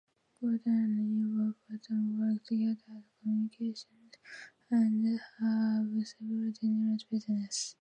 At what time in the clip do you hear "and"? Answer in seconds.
1.01-1.09, 4.71-5.05